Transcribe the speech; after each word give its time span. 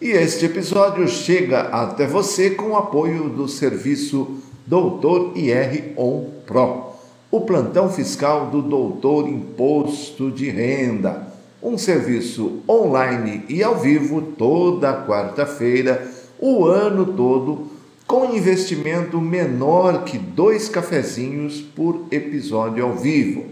E 0.00 0.10
este 0.10 0.46
episódio 0.46 1.08
chega 1.08 1.62
até 1.62 2.06
você 2.06 2.50
com 2.50 2.70
o 2.70 2.76
apoio 2.76 3.28
do 3.28 3.48
serviço 3.48 4.38
Doutor 4.64 5.32
IR 5.36 5.92
On 5.96 6.24
Pro, 6.46 6.92
o 7.32 7.40
plantão 7.40 7.90
fiscal 7.90 8.46
do 8.46 8.62
Doutor 8.62 9.28
Imposto 9.28 10.30
de 10.30 10.50
Renda, 10.50 11.26
um 11.60 11.76
serviço 11.76 12.62
online 12.68 13.42
e 13.48 13.60
ao 13.60 13.76
vivo 13.76 14.22
toda 14.22 15.04
quarta-feira, 15.04 16.08
o 16.38 16.64
ano 16.64 17.04
todo, 17.14 17.66
com 18.06 18.36
investimento 18.36 19.20
menor 19.20 20.04
que 20.04 20.16
dois 20.16 20.68
cafezinhos 20.68 21.60
por 21.60 22.04
episódio 22.12 22.84
ao 22.84 22.94
vivo. 22.94 23.46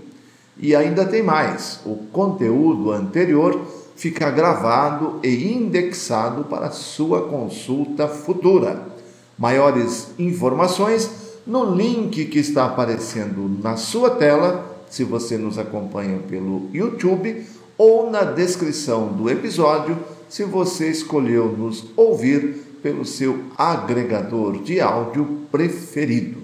E 0.57 0.77
ainda 0.77 1.05
tem 1.05 1.25
mais: 1.25 1.81
o 1.85 1.97
conteúdo 2.13 2.93
anterior 2.93 3.61
fica 3.97 4.31
gravado 4.31 5.19
e 5.23 5.53
indexado 5.53 6.45
para 6.45 6.71
sua 6.71 7.23
consulta 7.23 8.07
futura. 8.07 8.87
Maiores 9.39 10.09
informações 10.19 11.11
no 11.47 11.75
link 11.75 12.27
que 12.27 12.39
está 12.39 12.67
aparecendo 12.67 13.59
na 13.63 13.77
sua 13.77 14.11
tela, 14.11 14.85
se 14.91 15.03
você 15.03 15.39
nos 15.39 15.59
acompanha 15.59 16.19
pelo 16.29 16.69
YouTube, 16.73 17.45
ou 17.79 18.11
na 18.11 18.23
descrição 18.23 19.09
do 19.09 19.31
episódio, 19.31 19.99
se 20.29 20.45
você 20.45 20.91
escolheu 20.91 21.47
nos 21.49 21.85
ouvir 21.97 22.79
pelo 22.83 23.05
seu 23.05 23.45
agregador 23.57 24.63
de 24.63 24.81
áudio 24.81 25.43
preferido. 25.51 26.39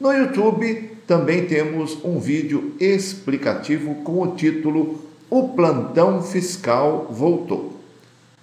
No 0.00 0.12
YouTube 0.12 0.96
também 1.06 1.46
temos 1.46 1.98
um 2.04 2.20
vídeo 2.20 2.74
explicativo 2.78 3.96
com 3.96 4.22
o 4.22 4.34
título 4.34 5.07
o 5.30 5.48
plantão 5.48 6.22
fiscal 6.22 7.06
voltou. 7.10 7.78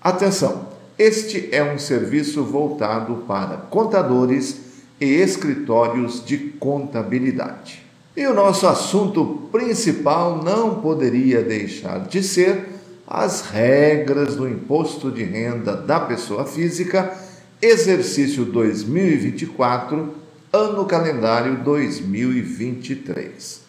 Atenção, 0.01 0.67
este 0.97 1.49
é 1.51 1.63
um 1.63 1.79
serviço 1.79 2.43
voltado 2.43 3.23
para 3.27 3.57
contadores 3.57 4.65
e 4.99 5.05
escritórios 5.05 6.23
de 6.23 6.37
contabilidade. 6.37 7.83
E 8.15 8.25
o 8.27 8.33
nosso 8.33 8.67
assunto 8.67 9.49
principal 9.51 10.41
não 10.41 10.75
poderia 10.75 11.41
deixar 11.41 12.07
de 12.07 12.23
ser 12.23 12.69
as 13.07 13.41
regras 13.41 14.35
do 14.35 14.47
imposto 14.47 15.11
de 15.11 15.23
renda 15.23 15.75
da 15.75 15.99
pessoa 15.99 16.45
física, 16.45 17.13
exercício 17.61 18.45
2024, 18.45 20.15
ano 20.53 20.85
calendário 20.85 21.57
2023. 21.57 23.64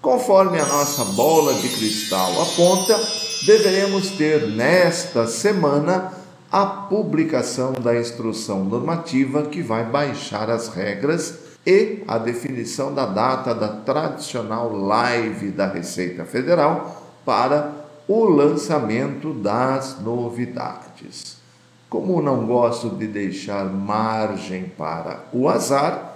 Conforme 0.00 0.60
a 0.60 0.66
nossa 0.66 1.04
bola 1.04 1.54
de 1.54 1.68
cristal 1.70 2.30
aponta, 2.40 2.96
deveremos 3.44 4.10
ter 4.10 4.46
nesta 4.46 5.26
semana 5.26 6.12
a 6.52 6.64
publicação 6.64 7.72
da 7.72 7.98
instrução 7.98 8.64
normativa 8.64 9.42
que 9.42 9.60
vai 9.60 9.84
baixar 9.84 10.48
as 10.50 10.68
regras 10.68 11.38
e 11.66 12.04
a 12.06 12.16
definição 12.16 12.94
da 12.94 13.06
data 13.06 13.52
da 13.52 13.68
tradicional 13.68 14.72
live 14.72 15.50
da 15.50 15.66
Receita 15.66 16.24
Federal 16.24 17.02
para 17.24 17.72
o 18.06 18.24
lançamento 18.24 19.34
das 19.34 20.00
novidades. 20.00 21.38
Como 21.90 22.22
não 22.22 22.46
gosto 22.46 22.90
de 22.90 23.08
deixar 23.08 23.64
margem 23.64 24.72
para 24.78 25.24
o 25.32 25.48
azar, 25.48 26.07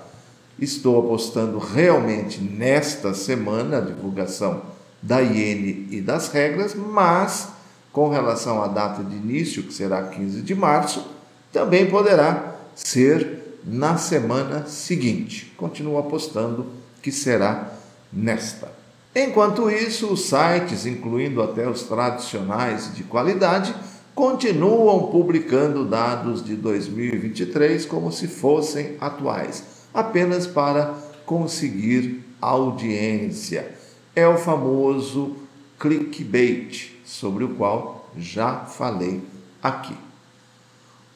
Estou 0.62 1.00
apostando 1.00 1.58
realmente 1.58 2.40
nesta 2.40 3.12
semana 3.14 3.78
a 3.78 3.80
divulgação 3.80 4.62
da 5.02 5.20
IN 5.20 5.88
e 5.90 6.00
das 6.00 6.28
regras, 6.28 6.72
mas 6.72 7.48
com 7.90 8.08
relação 8.08 8.62
à 8.62 8.68
data 8.68 9.02
de 9.02 9.16
início, 9.16 9.64
que 9.64 9.74
será 9.74 10.04
15 10.04 10.40
de 10.40 10.54
março, 10.54 11.04
também 11.52 11.90
poderá 11.90 12.54
ser 12.76 13.58
na 13.64 13.96
semana 13.96 14.64
seguinte. 14.66 15.52
Continuo 15.56 15.98
apostando 15.98 16.66
que 17.02 17.10
será 17.10 17.72
nesta. 18.12 18.70
Enquanto 19.16 19.68
isso, 19.68 20.12
os 20.12 20.26
sites, 20.26 20.86
incluindo 20.86 21.42
até 21.42 21.68
os 21.68 21.82
tradicionais 21.82 22.94
de 22.94 23.02
qualidade, 23.02 23.74
continuam 24.14 25.10
publicando 25.10 25.84
dados 25.84 26.40
de 26.44 26.54
2023 26.54 27.84
como 27.84 28.12
se 28.12 28.28
fossem 28.28 28.96
atuais 29.00 29.71
apenas 29.92 30.46
para 30.46 30.94
conseguir 31.24 32.24
audiência. 32.40 33.74
É 34.14 34.26
o 34.26 34.36
famoso 34.36 35.36
clickbait, 35.78 36.92
sobre 37.04 37.44
o 37.44 37.50
qual 37.50 38.10
já 38.16 38.60
falei 38.60 39.22
aqui. 39.62 39.96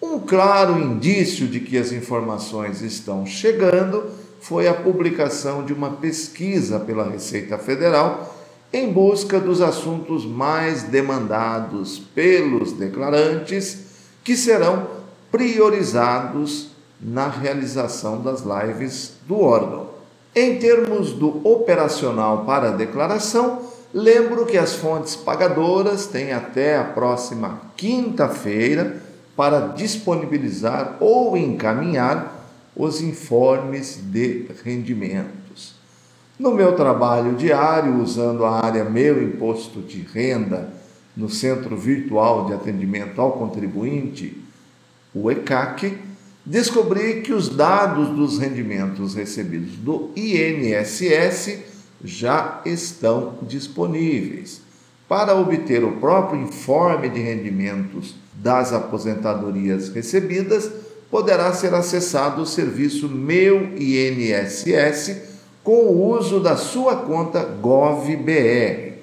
Um 0.00 0.20
claro 0.20 0.78
indício 0.78 1.46
de 1.46 1.60
que 1.60 1.76
as 1.76 1.92
informações 1.92 2.82
estão 2.82 3.26
chegando 3.26 4.10
foi 4.40 4.68
a 4.68 4.74
publicação 4.74 5.64
de 5.64 5.72
uma 5.72 5.90
pesquisa 5.90 6.78
pela 6.78 7.08
Receita 7.08 7.58
Federal 7.58 8.34
em 8.72 8.92
busca 8.92 9.40
dos 9.40 9.60
assuntos 9.60 10.26
mais 10.26 10.84
demandados 10.84 11.98
pelos 11.98 12.72
declarantes 12.72 13.78
que 14.22 14.36
serão 14.36 14.86
priorizados 15.30 16.75
na 17.00 17.28
realização 17.28 18.22
das 18.22 18.42
lives 18.42 19.14
do 19.26 19.40
órgão. 19.40 19.90
Em 20.34 20.58
termos 20.58 21.12
do 21.12 21.46
operacional 21.46 22.44
para 22.44 22.68
a 22.68 22.72
declaração, 22.72 23.62
lembro 23.92 24.44
que 24.46 24.58
as 24.58 24.74
fontes 24.74 25.16
pagadoras 25.16 26.06
têm 26.06 26.32
até 26.32 26.78
a 26.78 26.84
próxima 26.84 27.60
quinta-feira 27.76 29.02
para 29.34 29.68
disponibilizar 29.68 30.96
ou 31.00 31.36
encaminhar 31.36 32.34
os 32.74 33.00
informes 33.00 33.98
de 34.02 34.46
rendimentos. 34.62 35.74
No 36.38 36.52
meu 36.52 36.76
trabalho 36.76 37.34
diário, 37.34 37.98
usando 38.02 38.44
a 38.44 38.62
área 38.62 38.84
Meu 38.84 39.22
Imposto 39.22 39.80
de 39.80 40.02
Renda 40.02 40.70
no 41.16 41.30
Centro 41.30 41.74
Virtual 41.78 42.44
de 42.44 42.52
Atendimento 42.52 43.18
ao 43.22 43.32
Contribuinte, 43.32 44.42
o 45.14 45.30
ECAC, 45.30 45.96
descobri 46.46 47.22
que 47.22 47.32
os 47.32 47.48
dados 47.48 48.08
dos 48.10 48.38
rendimentos 48.38 49.14
recebidos 49.14 49.76
do 49.78 50.10
INSS 50.14 51.58
já 52.04 52.62
estão 52.64 53.34
disponíveis. 53.42 54.62
Para 55.08 55.34
obter 55.34 55.82
o 55.82 55.96
próprio 55.96 56.40
informe 56.40 57.08
de 57.08 57.20
rendimentos 57.20 58.14
das 58.34 58.72
aposentadorias 58.72 59.88
recebidas, 59.88 60.70
poderá 61.10 61.52
ser 61.52 61.74
acessado 61.74 62.42
o 62.42 62.46
serviço 62.46 63.08
Meu 63.08 63.72
INSS 63.76 65.16
com 65.64 65.86
o 65.86 66.16
uso 66.16 66.38
da 66.38 66.56
sua 66.56 66.96
conta 66.96 67.42
GovBR. 67.42 68.94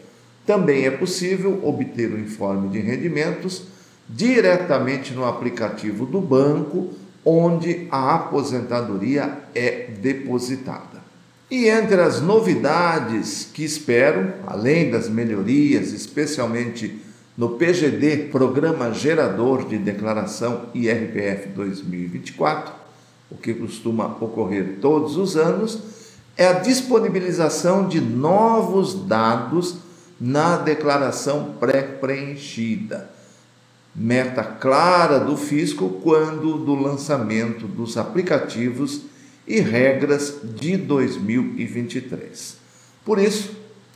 Também 0.46 0.86
é 0.86 0.92
possível 0.92 1.60
obter 1.64 2.12
o 2.12 2.20
informe 2.20 2.70
de 2.70 2.80
rendimentos 2.80 3.64
diretamente 4.08 5.14
no 5.14 5.26
aplicativo 5.26 6.06
do 6.06 6.22
banco 6.22 6.90
onde 7.26 7.88
a 7.90 8.16
aposentadoria 8.16 9.40
é 9.56 9.88
depositada. 10.02 11.02
E 11.50 11.68
entre 11.68 12.02
as 12.02 12.22
novidades 12.22 13.48
que 13.54 13.64
espero, 13.64 14.34
além 14.48 14.90
das 14.90 15.08
melhorias, 15.08 15.92
especialmente 15.92 17.00
no 17.38 17.50
PGD, 17.50 18.30
Programa 18.32 18.92
Gerador 18.92 19.68
de 19.68 19.78
Declaração 19.78 20.64
IRPF 20.74 21.50
2024, 21.50 22.74
o 23.30 23.36
que 23.36 23.54
costuma 23.54 24.18
ocorrer 24.20 24.78
todos 24.82 25.18
os 25.18 25.36
anos, 25.36 25.80
é 26.36 26.48
a 26.48 26.54
disponibilização 26.54 27.88
de 27.88 28.02
novos 28.02 29.08
dados 29.08 29.78
na 30.20 30.58
declaração 30.58 31.56
pré-preenchida 31.60 33.10
meta 33.96 34.44
clara 34.44 35.20
do 35.20 35.38
fisco 35.38 35.90
quando 36.02 36.58
do 36.58 36.74
lançamento 36.74 37.68
dos 37.68 37.98
aplicativos 37.98 39.02
e 39.48 39.60
regras 39.60 40.36
de 40.44 40.78
2023. 40.78 42.58
Por 43.06 43.20
isso, 43.20 43.52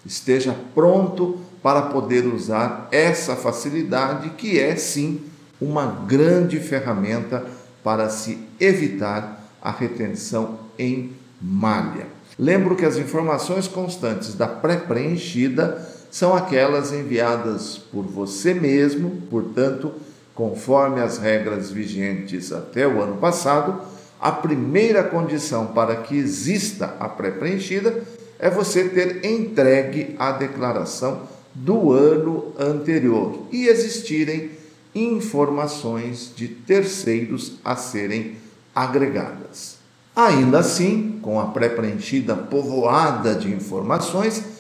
esteja 0.06 0.56
pronto 0.76 1.40
para 1.64 1.84
poder 1.84 2.26
usar 2.26 2.88
essa 2.92 3.36
facilidade 3.36 4.32
que 4.32 4.60
é 4.60 4.76
sim 4.76 5.22
uma 5.60 6.06
grande 6.08 6.60
ferramenta 6.60 7.46
para 7.84 8.10
se 8.10 8.38
evitar 8.60 9.44
a 9.62 9.72
retenção 9.72 10.60
em 10.78 11.12
malha. 11.42 12.06
Lembro 12.38 12.76
que 12.76 12.86
as 12.86 12.98
informações 12.98 13.68
constantes 13.68 14.36
da 14.36 14.48
pré-preenchida 14.48 15.97
são 16.18 16.36
aquelas 16.36 16.92
enviadas 16.92 17.78
por 17.78 18.02
você 18.02 18.52
mesmo, 18.52 19.22
portanto, 19.30 19.94
conforme 20.34 21.00
as 21.00 21.20
regras 21.20 21.70
vigentes 21.70 22.52
até 22.52 22.88
o 22.88 23.00
ano 23.00 23.18
passado, 23.18 23.80
a 24.20 24.32
primeira 24.32 25.04
condição 25.04 25.68
para 25.68 25.98
que 25.98 26.18
exista 26.18 26.96
a 27.00 27.08
pré-preenchida 27.08 28.02
é 28.40 28.50
você 28.50 28.86
ter 28.86 29.24
entregue 29.24 30.16
a 30.18 30.32
declaração 30.32 31.22
do 31.54 31.92
ano 31.94 32.52
anterior 32.58 33.44
e 33.52 33.68
existirem 33.68 34.50
informações 34.96 36.34
de 36.36 36.48
terceiros 36.48 37.60
a 37.64 37.76
serem 37.76 38.38
agregadas. 38.74 39.78
Ainda 40.16 40.58
assim, 40.58 41.20
com 41.22 41.40
a 41.40 41.46
pré-preenchida 41.50 42.36
povoada 42.36 43.36
de 43.36 43.54
informações, 43.54 44.57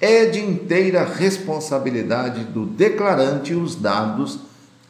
é 0.00 0.24
de 0.24 0.40
inteira 0.40 1.04
responsabilidade 1.04 2.44
do 2.44 2.64
declarante 2.64 3.54
os 3.54 3.76
dados 3.76 4.38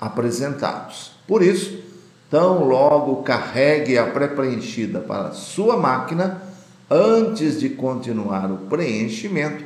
apresentados. 0.00 1.12
Por 1.26 1.42
isso, 1.42 1.82
tão 2.30 2.64
logo 2.64 3.22
carregue 3.22 3.98
a 3.98 4.06
pré-preenchida 4.06 5.00
para 5.00 5.32
sua 5.32 5.76
máquina, 5.76 6.40
antes 6.88 7.58
de 7.58 7.70
continuar 7.70 8.50
o 8.50 8.58
preenchimento, 8.68 9.64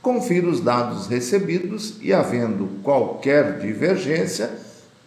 confira 0.00 0.46
os 0.46 0.60
dados 0.60 1.06
recebidos 1.06 1.96
e, 2.00 2.12
havendo 2.12 2.68
qualquer 2.82 3.58
divergência, 3.58 4.50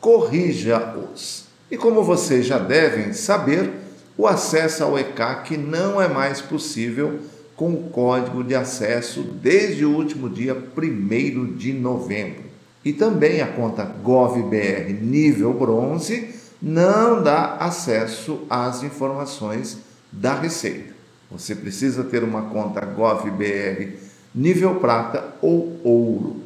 corrija-os. 0.02 1.46
E 1.72 1.78
como 1.78 2.04
vocês 2.04 2.46
já 2.46 2.58
devem 2.58 3.14
saber, 3.14 3.72
o 4.18 4.26
acesso 4.26 4.84
ao 4.84 4.98
ECAC 4.98 5.56
não 5.56 6.02
é 6.02 6.08
mais 6.08 6.42
possível 6.42 7.20
com 7.58 7.74
o 7.74 7.90
código 7.90 8.44
de 8.44 8.56
acesso 8.56 9.24
desde 9.24 9.84
o 9.84 9.94
último 9.94 10.30
dia 10.30 10.56
1 10.56 11.56
de 11.56 11.74
novembro. 11.74 12.44
E 12.86 12.94
também 12.94 13.42
a 13.42 13.48
conta 13.48 13.84
GovBR 13.84 14.94
nível 14.94 15.54
bronze 15.54 16.36
não 16.62 17.22
dá 17.22 17.56
acesso 17.56 18.42
às 18.50 18.84
informações 18.84 19.80
da 20.12 20.36
Receita. 20.36 20.96
Você 21.30 21.56
precisa 21.56 22.04
ter 22.04 22.24
uma 22.24 22.44
conta 22.44 22.86
GovBR 22.86 23.98
nível 24.34 24.76
prata 24.76 25.36
ou 25.42 25.80
ouro. 25.84 26.44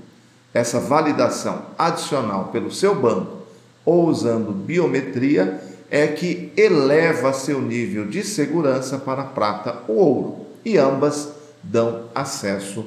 Essa 0.54 0.80
validação 0.80 1.66
adicional 1.78 2.46
pelo 2.46 2.72
seu 2.72 2.96
banco 2.96 3.42
ou 3.86 4.08
usando 4.08 4.52
biometria 4.52 5.62
é 5.90 6.08
que 6.08 6.54
eleva 6.56 7.34
seu 7.34 7.62
nível 7.62 8.08
de 8.08 8.24
segurança 8.24 8.98
para 8.98 9.24
prata 9.24 9.84
ou 9.88 9.98
ouro, 9.98 10.41
e 10.64 10.78
ambas 10.78 11.30
dão 11.64 12.06
acesso 12.14 12.86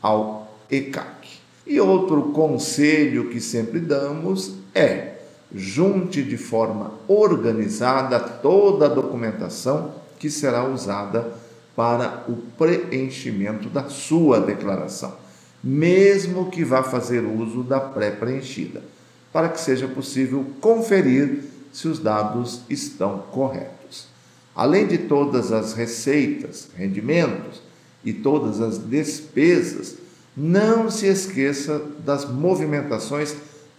ao 0.00 0.56
ECAC. 0.70 1.28
E 1.66 1.80
outro 1.80 2.30
conselho 2.32 3.28
que 3.28 3.40
sempre 3.40 3.78
damos 3.80 4.54
é: 4.74 5.18
junte 5.54 6.22
de 6.22 6.36
forma 6.36 6.92
organizada 7.06 8.18
toda 8.18 8.86
a 8.86 8.88
documentação 8.88 9.92
que 10.18 10.30
será 10.30 10.64
usada 10.64 11.32
para 11.76 12.24
o 12.28 12.36
preenchimento 12.56 13.68
da 13.68 13.88
sua 13.88 14.40
declaração, 14.40 15.14
mesmo 15.62 16.50
que 16.50 16.64
vá 16.64 16.82
fazer 16.82 17.20
uso 17.20 17.62
da 17.62 17.78
pré-preenchida, 17.78 18.82
para 19.32 19.48
que 19.48 19.60
seja 19.60 19.86
possível 19.86 20.44
conferir 20.60 21.44
se 21.72 21.86
os 21.86 22.00
dados 22.00 22.62
estão 22.68 23.18
corretos. 23.30 23.77
Além 24.58 24.86
de 24.88 24.98
todas 24.98 25.52
as 25.52 25.72
receitas, 25.72 26.68
rendimentos 26.76 27.62
e 28.04 28.12
todas 28.12 28.60
as 28.60 28.76
despesas, 28.76 29.96
não 30.36 30.90
se 30.90 31.06
esqueça 31.06 31.80
das 32.04 32.28
movimentações 32.28 33.36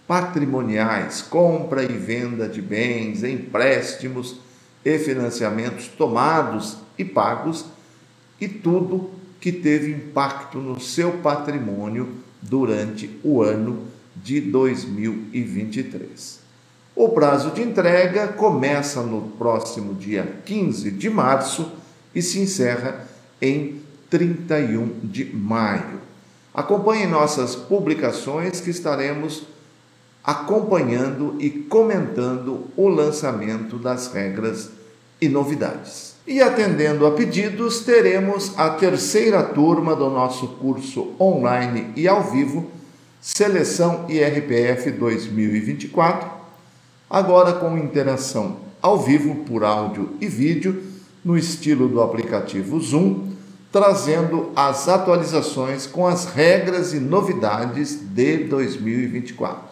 patrimoniais, 0.08 1.20
compra 1.20 1.84
e 1.84 1.98
venda 1.98 2.48
de 2.48 2.62
bens, 2.62 3.22
empréstimos 3.22 4.36
e 4.82 4.98
financiamentos 4.98 5.86
tomados 5.86 6.78
e 6.96 7.04
pagos 7.04 7.66
e 8.40 8.48
tudo 8.48 9.10
que 9.38 9.52
teve 9.52 9.92
impacto 9.92 10.56
no 10.56 10.80
seu 10.80 11.12
patrimônio 11.18 12.08
durante 12.40 13.20
o 13.22 13.42
ano 13.42 13.86
de 14.16 14.40
2023. 14.40 16.39
O 17.02 17.08
prazo 17.08 17.52
de 17.52 17.62
entrega 17.62 18.28
começa 18.28 19.00
no 19.00 19.22
próximo 19.22 19.94
dia 19.94 20.36
15 20.44 20.90
de 20.90 21.08
março 21.08 21.72
e 22.14 22.20
se 22.20 22.38
encerra 22.40 23.08
em 23.40 23.80
31 24.10 25.00
de 25.02 25.24
maio. 25.34 25.98
Acompanhe 26.52 27.06
nossas 27.06 27.56
publicações 27.56 28.60
que 28.60 28.68
estaremos 28.68 29.44
acompanhando 30.22 31.36
e 31.40 31.48
comentando 31.48 32.66
o 32.76 32.86
lançamento 32.86 33.78
das 33.78 34.12
regras 34.12 34.68
e 35.18 35.26
novidades. 35.26 36.16
E 36.26 36.42
atendendo 36.42 37.06
a 37.06 37.12
pedidos, 37.12 37.80
teremos 37.80 38.52
a 38.58 38.68
terceira 38.68 39.42
turma 39.42 39.96
do 39.96 40.10
nosso 40.10 40.48
curso 40.48 41.14
online 41.18 41.94
e 41.96 42.06
ao 42.06 42.30
vivo, 42.30 42.70
Seleção 43.22 44.04
IRPF 44.06 44.90
2024, 44.90 46.39
agora 47.10 47.54
com 47.54 47.76
interação 47.76 48.58
ao 48.80 49.00
vivo 49.00 49.44
por 49.44 49.64
áudio 49.64 50.10
e 50.20 50.28
vídeo, 50.28 50.82
no 51.22 51.36
estilo 51.36 51.88
do 51.88 52.00
aplicativo 52.00 52.80
Zoom, 52.80 53.28
trazendo 53.70 54.50
as 54.56 54.88
atualizações 54.88 55.86
com 55.86 56.06
as 56.06 56.24
regras 56.24 56.94
e 56.94 57.00
novidades 57.00 57.94
de 57.96 58.44
2024. 58.44 59.70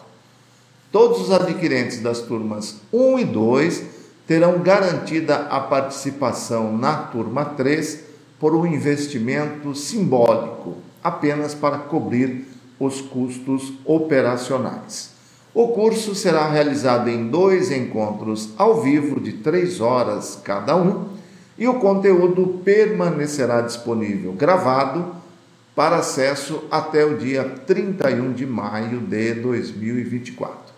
Todos 0.91 1.21
os 1.21 1.31
adquirentes 1.31 2.01
das 2.01 2.19
turmas 2.19 2.75
1 2.93 3.19
e 3.19 3.25
2 3.25 3.83
terão 4.27 4.59
garantida 4.59 5.37
a 5.47 5.59
participação 5.59 6.77
na 6.77 6.95
turma 6.95 7.45
3 7.45 8.03
por 8.39 8.55
um 8.55 8.65
investimento 8.65 9.73
simbólico, 9.73 10.77
apenas 11.03 11.55
para 11.55 11.79
cobrir 11.79 12.45
os 12.79 13.01
custos 13.01 13.73
operacionais. 13.83 15.18
O 15.53 15.69
curso 15.69 16.13
será 16.13 16.47
realizado 16.47 17.09
em 17.09 17.27
dois 17.27 17.71
encontros 17.71 18.49
ao 18.57 18.81
vivo 18.81 19.19
de 19.19 19.33
três 19.33 19.81
horas 19.81 20.39
cada 20.43 20.75
um 20.75 21.09
e 21.57 21.67
o 21.67 21.79
conteúdo 21.79 22.61
permanecerá 22.63 23.61
disponível 23.61 24.31
gravado 24.33 25.15
para 25.75 25.97
acesso 25.97 26.63
até 26.69 27.03
o 27.03 27.17
dia 27.17 27.43
31 27.65 28.33
de 28.33 28.45
maio 28.45 28.99
de 28.99 29.33
2024. 29.33 30.73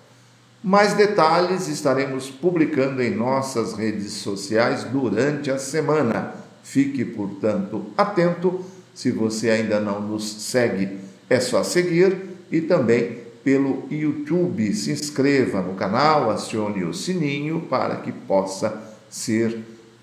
Mais 0.64 0.94
detalhes 0.94 1.68
estaremos 1.68 2.30
publicando 2.30 3.02
em 3.02 3.10
nossas 3.10 3.74
redes 3.74 4.14
sociais 4.14 4.84
durante 4.84 5.50
a 5.50 5.58
semana. 5.58 6.36
Fique, 6.64 7.04
portanto, 7.04 7.88
atento. 7.98 8.64
Se 8.94 9.10
você 9.10 9.50
ainda 9.50 9.80
não 9.80 10.02
nos 10.02 10.30
segue, 10.44 11.00
é 11.30 11.40
só 11.40 11.64
seguir 11.64 12.16
e 12.52 12.62
também 12.62 13.21
pelo 13.44 13.84
YouTube. 13.90 14.74
Se 14.74 14.92
inscreva 14.92 15.62
no 15.62 15.74
canal, 15.74 16.30
acione 16.30 16.84
o 16.84 16.94
sininho 16.94 17.62
para 17.70 17.98
que 17.98 18.12
possa 18.12 18.82
ser 19.10 19.60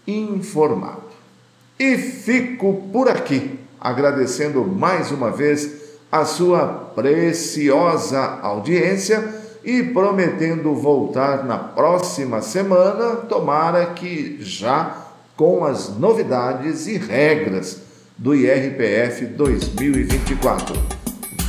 informado. 0.07 1.09
E 1.79 1.97
fico 1.97 2.89
por 2.93 3.09
aqui, 3.09 3.59
agradecendo 3.81 4.65
mais 4.65 5.11
uma 5.11 5.31
vez 5.31 5.99
a 6.11 6.25
sua 6.25 6.67
preciosa 6.95 8.41
audiência 8.43 9.37
e 9.63 9.83
prometendo 9.83 10.75
voltar 10.75 11.45
na 11.45 11.59
próxima 11.59 12.41
semana, 12.41 13.17
tomara 13.17 13.87
que 13.87 14.39
já 14.41 15.07
com 15.37 15.65
as 15.65 15.97
novidades 15.97 16.87
e 16.87 16.97
regras 16.97 17.83
do 18.17 18.35
IRPF 18.35 19.27
2024. 19.27 20.75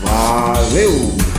Valeu! 0.02 1.39